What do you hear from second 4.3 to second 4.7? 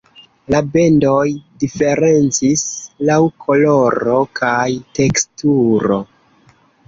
kaj